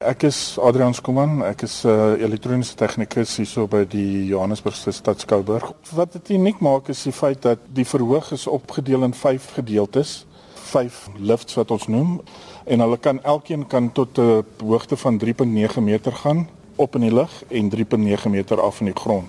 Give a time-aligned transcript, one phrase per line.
[0.00, 5.20] Ek is Adrian Skuman, ek is 'n uh, elektroniese tegnikus hierso by die Johannesburgse Stad
[5.20, 5.74] Skouburg.
[5.92, 10.24] Wat dit uniek maak is die feit dat die verhoog is opgedeel in 5 gedeeltes,
[10.72, 12.22] 5 lifts wat ons noem
[12.64, 17.14] en hulle kan elkeen kan tot 'n hoogte van 3.9 meter gaan op in die
[17.14, 19.28] lug en 3.9 meter af in die grond.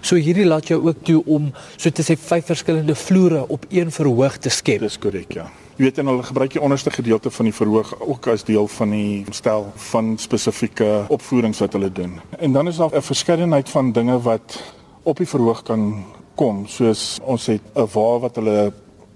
[0.00, 3.90] So hierdie laat jou ook toe om so te sê vyf verskillende vloere op een
[3.90, 4.78] verhoog te skep.
[4.78, 5.50] Dis korrek, ja.
[5.74, 8.92] Jy weet en hulle gebruik die onderste gedeelte van die verhoog ook as deel van
[8.94, 12.20] die stel van spesifieke opvoerings wat hulle doen.
[12.38, 14.62] En dan is daar 'n verskeidenheid van dinge wat
[15.02, 16.04] op die verhoog kan
[16.34, 18.72] kom, soos ons het 'n wa wat hulle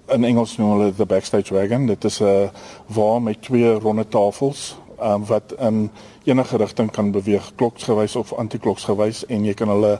[0.07, 1.85] in Engels noem hulle the backstage wagon.
[1.85, 2.51] Dit is 'n
[2.87, 5.89] wa met twee ronde tafels um, wat in
[6.23, 9.99] enige rigting kan beweeg, kloksgewys of antikloksgewys en jy kan hulle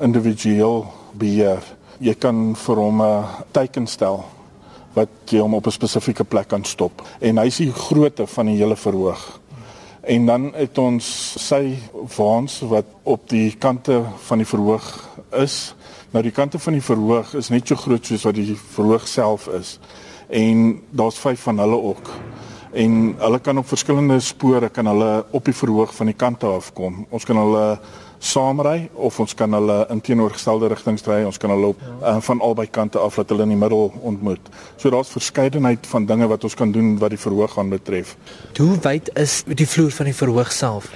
[0.00, 1.62] individueel beheer.
[1.98, 4.24] Jy kan vir hom 'n teiken stel
[4.98, 8.56] wat jy hom op 'n spesifieke plek kan stop en hy die grootte van die
[8.56, 9.40] hele verhoog.
[10.02, 11.06] En dan het ons
[11.36, 11.76] sy
[12.16, 15.74] waans wat op die kante van die verhoog is.
[16.10, 19.48] Nou die kante van die verhoog is net so groot soos wat die verhoog self
[19.48, 19.78] is.
[20.28, 22.10] En daar's 5 van hulle ook.
[22.72, 26.72] En hulle kan op verskillende spore kan hulle op die verhoog van die kante af
[26.72, 27.06] kom.
[27.10, 27.78] Ons kan hulle
[28.18, 31.22] saamry of ons kan hulle in teenoorgestelde rigtings ry.
[31.26, 34.50] Ons kan hulle op, uh, van albei kante af laat hulle in die middel ontmoet.
[34.76, 38.16] So daar's verskeidenheid van dinge wat ons kan doen wat die verhoog aan betref.
[38.58, 40.90] Hoe wyd is die vloer van die verhoog self?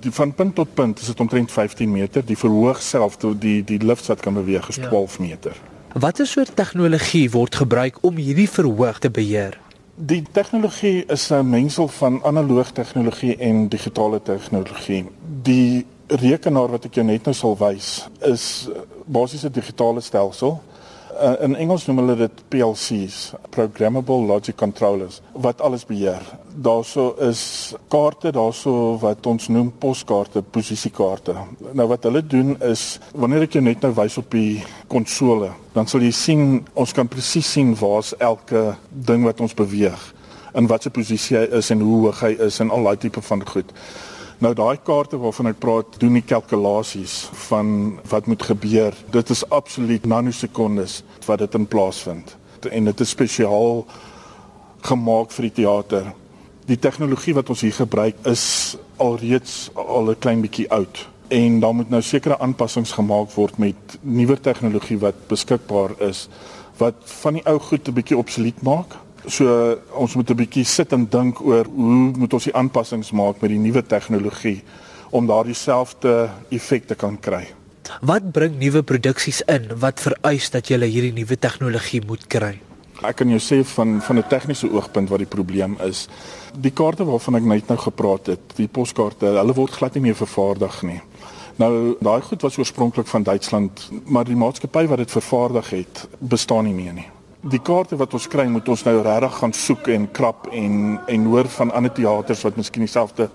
[0.00, 2.22] Die van punt tot punt is dit omtrent 15 meter.
[2.26, 5.24] Die verhoog self, die die lift wat kan beweeg is 12 ja.
[5.24, 5.56] meter.
[5.98, 9.58] Watter soort tegnologie word gebruik om hierdie verhoog te beheer?
[9.98, 15.04] Die tegnologie is 'n mengsel van analoog tegnologie en digitale tegnologie.
[15.42, 18.68] Die rekenaar wat ek jou net nou sal wys is
[19.06, 20.60] basies 'n digitale stelsel.
[21.18, 26.22] Uh, in Engels noem hulle dit PLCs, programmable logic controllers, wat alles beheer.
[26.54, 31.34] Daarso is kaarte daarso wat ons noem poskaarte, posisiekaarte.
[31.72, 35.90] Nou wat hulle doen is wanneer ek jou net nou wys op die konsole, dan
[35.90, 40.14] sal jy sien ons kan presies sien waar's elke ding wat ons beweeg,
[40.54, 43.42] in watter posisie hy is en hoe hoog hy is en al daai tipe van
[43.46, 43.74] goed.
[44.38, 48.94] Nou daai kaarte waarvan ek praat, doen die kalkulasies van wat moet gebeur.
[49.10, 52.36] Dit is absoluut nanosekondes wat dit in plaas vind.
[52.70, 53.82] En dit is spesiaal
[54.86, 56.12] gemaak vir die teater.
[56.70, 61.74] Die tegnologie wat ons hier gebruik is alreeds al 'n klein bietjie oud en daar
[61.74, 66.28] moet nou sekere aanpassings gemaak word met nuwer tegnologie wat beskikbaar is
[66.76, 68.96] wat van die ou goed 'n bietjie obsolet maak
[69.26, 73.40] So ons moet 'n bietjie sit en dink oor hoe moet ons die aanpassings maak
[73.40, 74.62] met die nuwe tegnologie
[75.10, 77.48] om daardie selfde effek te kan kry.
[78.00, 82.60] Wat bring nuwe produksies in wat vereis dat jy hierdie nuwe tegnologie moet kry?
[83.02, 86.08] Ek kan jou sê van van 'n tegniese oogpunt wat die probleem is.
[86.54, 90.16] Die kaarte waarvan ek net nou gepraat het, die poskaarte, hulle word glad nie meer
[90.16, 91.00] vervaardig nie.
[91.56, 96.64] Nou daai goed was oorspronklik van Duitsland, maar die maatskappy wat dit vervaardig het, bestaan
[96.64, 97.08] nie meer nie
[97.46, 101.26] die kaarte wat ons kry moet ons nou regtig gaan soek en krap en en
[101.30, 103.28] hoor van ander teaters wat miskien dieselfde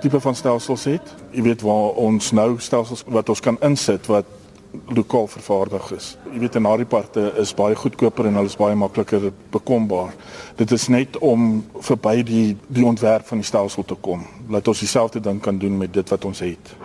[0.00, 1.14] tipe van stelsels het.
[1.32, 4.24] Jy weet waar ons nou stelsels wat ons kan insit wat
[4.88, 6.12] lokaal vervaardig is.
[6.32, 10.14] Jy weet en daardie parte is baie goedkoper en hulle is baie makliker bekombaar.
[10.56, 14.24] Dit is net om verby die die ontwerp van die stelsel te kom.
[14.48, 16.76] Laat ons dieselfde ding kan doen met dit wat ons het.